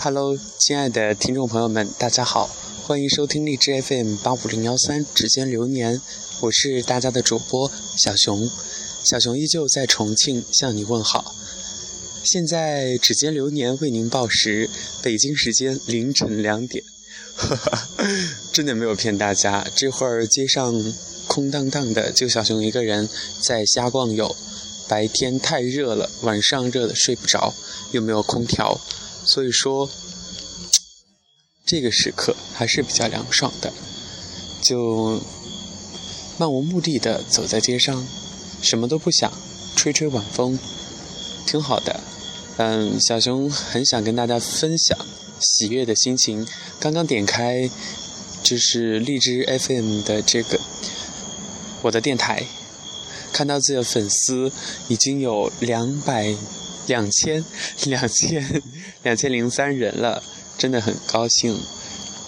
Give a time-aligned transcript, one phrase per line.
[0.00, 2.48] Hello，亲爱的听众朋友们，大家好，
[2.84, 6.00] 欢迎收听荔枝 FM 八五零幺三指尖流年，
[6.42, 8.48] 我是大家的主播小熊，
[9.02, 11.34] 小熊依旧在重庆向你问好。
[12.22, 14.70] 现在指尖流年为您报时，
[15.02, 16.84] 北京时间凌晨两点，
[17.34, 17.88] 哈哈，
[18.52, 20.94] 真的没有骗大家，这会儿街上
[21.26, 23.08] 空荡荡的，就小熊一个人
[23.42, 24.36] 在瞎逛悠。
[24.86, 27.52] 白天太热了，晚上热的睡不着，
[27.90, 28.80] 又没有空调。
[29.28, 29.90] 所以说，
[31.66, 33.70] 这个时刻还是比较凉爽的，
[34.62, 35.20] 就
[36.38, 38.08] 漫无目的的走在街上，
[38.62, 39.30] 什么都不想，
[39.76, 40.58] 吹吹晚风，
[41.46, 42.00] 挺好的。
[42.56, 44.96] 嗯，小熊很想跟大家分享
[45.38, 46.46] 喜悦的心情。
[46.80, 47.70] 刚刚点开
[48.42, 50.58] 就是荔枝 FM 的这个
[51.82, 52.46] 我的电台，
[53.30, 54.50] 看到自己的粉丝
[54.88, 56.34] 已经有两百。
[56.88, 57.44] 两千
[57.84, 58.62] 两千
[59.08, 60.22] 两千零三人了，
[60.58, 61.58] 真的很高兴。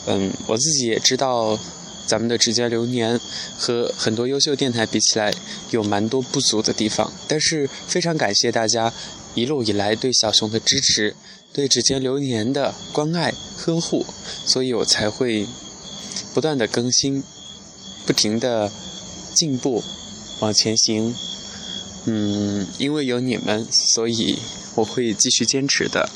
[0.07, 1.59] 嗯，我自己也知道，
[2.07, 3.21] 咱们的指尖流年
[3.59, 5.31] 和很多优秀电台比起来，
[5.73, 7.13] 有蛮多不足的地方。
[7.29, 8.91] 但是非常感谢大家
[9.35, 11.15] 一路以来对小熊的支持，
[11.53, 14.07] 对指尖流年的关爱呵护，
[14.47, 15.47] 所以我才会
[16.33, 17.23] 不断的更新，
[18.07, 18.73] 不停的
[19.35, 19.85] 进步，
[20.39, 21.15] 往前行。
[22.07, 24.39] 嗯，因为有你们，所以
[24.77, 26.09] 我会继续坚持的。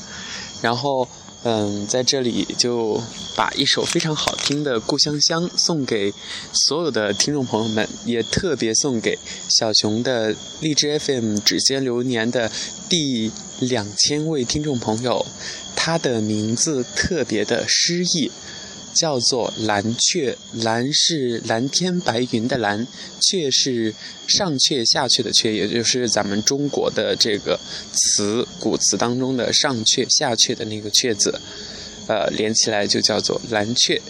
[0.61, 1.07] 然后，
[1.43, 3.01] 嗯，在这里就
[3.35, 6.13] 把一首非常好听的《故乡乡》送给
[6.51, 12.51] 所有的听众朋友们，也特别送给小熊的荔枝 FM 指尖流年的
[12.89, 15.25] 第两千位听众朋友。
[15.75, 18.31] 他的名字特别的诗意。
[18.95, 22.87] 叫做蓝雀，蓝是蓝天白云的蓝，
[23.19, 23.93] 雀是
[24.25, 27.59] 上雀下雀的雀，也就是咱们中国的这个
[27.91, 31.39] 词古词当中的上阙下雀的那个雀字，
[32.07, 34.01] 呃，连起来就叫做蓝雀。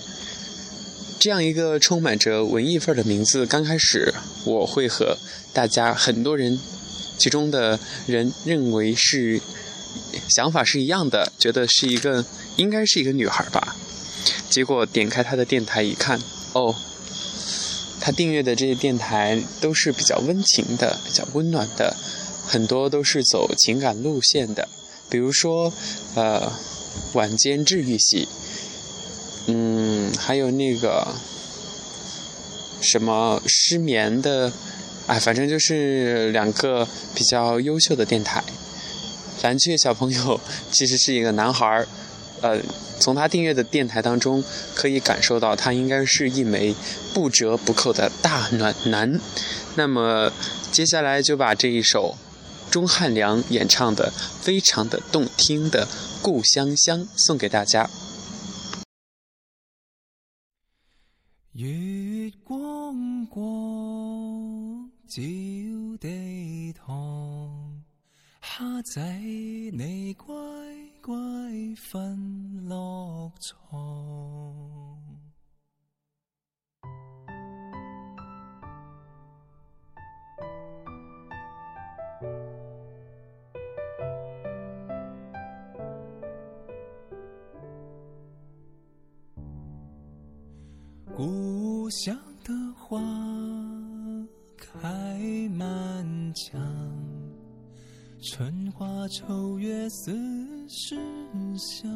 [1.18, 4.14] 这样一个充满着文艺范儿的名字，刚开始
[4.44, 5.18] 我会和
[5.52, 6.60] 大家很多人
[7.18, 9.42] 其中的人认为是
[10.30, 12.24] 想法是一样的，觉得是一个
[12.58, 13.75] 应该是一个女孩吧。
[14.50, 16.20] 结果点开他的电台一看，
[16.54, 16.76] 哦，
[18.00, 21.96] 他订阅的这些电台都是比较温情的、比较温暖的，
[22.46, 24.70] 很多都是走情感路线的，
[25.10, 25.74] 比如说，
[26.16, 26.52] 呃，
[27.14, 28.28] 晚间治愈系，
[29.48, 31.16] 嗯，还有那个
[32.82, 34.54] 什么失眠的，
[35.08, 38.44] 哎，反正就是两个比较优秀的电台。
[39.42, 40.40] 蓝雀小朋友
[40.72, 41.88] 其实是一个男孩儿。
[42.42, 42.62] 呃，
[43.00, 46.76] 从他订阅的电台当中可以感受到，他应该是一枚
[47.14, 49.20] 不折不扣的大暖男。
[49.76, 50.32] 那么，
[50.72, 52.16] 接下来就把这一首
[52.70, 55.86] 钟汉良演唱的非常的动听的
[56.22, 57.90] 《故乡乡》送给大家。
[61.54, 65.22] 月光光照
[66.00, 67.82] 地堂。
[68.42, 70.36] 虾仔，你乖
[71.06, 71.14] 乖
[71.76, 72.18] 瞓
[72.68, 74.66] 落床。
[91.16, 93.00] 故乡的花
[98.28, 100.12] 春花秋月似
[100.68, 100.98] 时
[101.60, 101.88] 香，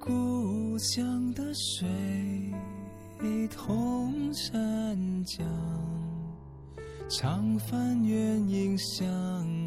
[0.00, 1.88] 故乡的水
[3.48, 5.46] 同山江，
[7.08, 9.06] 长帆远影向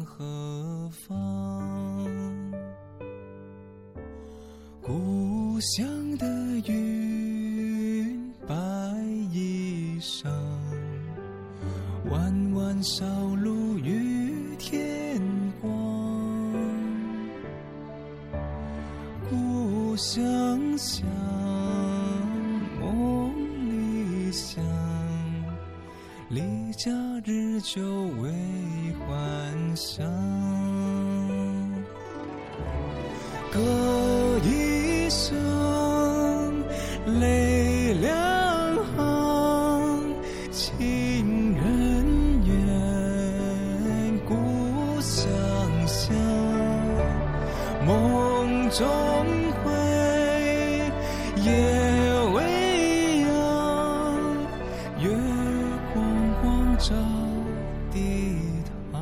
[0.04, 2.06] 何方？
[4.82, 5.86] 故乡
[6.18, 6.26] 的
[6.68, 8.54] 云白
[9.32, 10.30] 衣裳。
[12.08, 12.45] 弯
[12.76, 13.06] 弯小
[13.42, 15.18] 路与天
[15.62, 15.72] 光，
[19.30, 20.20] 故乡
[20.76, 21.06] 乡，
[22.78, 23.32] 梦
[23.70, 24.62] 里乡，
[26.28, 26.42] 离
[26.72, 26.90] 家
[27.24, 27.80] 日久
[28.20, 28.30] 为
[29.06, 30.06] 还乡，
[33.50, 33.58] 歌
[34.44, 35.34] 一声
[37.20, 38.36] 泪两。
[40.52, 41.05] 行
[51.46, 51.52] 夜
[52.34, 53.28] 未央，
[55.00, 55.06] 月
[55.94, 55.96] 光
[56.42, 56.92] 光照
[57.92, 58.34] 地
[58.90, 59.00] 堂，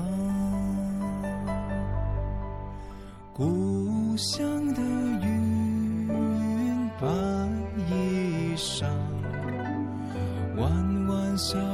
[3.32, 4.44] 故乡
[4.75, 4.82] 的
[5.23, 7.08] 云，白
[7.88, 8.85] 衣裳，
[10.58, 11.74] 弯弯小。